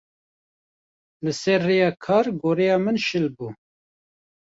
Li 1.23 1.33
ser 1.41 1.57
rêya 1.65 1.89
kar 2.05 2.25
goreya 2.41 2.77
min 2.83 2.97
şil 3.07 3.25
bû. 3.35 3.47